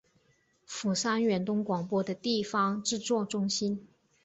[0.65, 3.87] 釜山远东广播的地方制作中心。